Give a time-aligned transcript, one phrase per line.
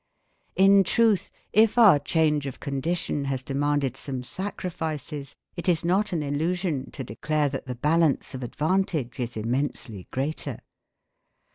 [0.55, 6.23] In truth, if our change of condition has demanded some sacrifices, it is not an
[6.23, 10.61] illusion to declare that the balance of advantage is immensely greater.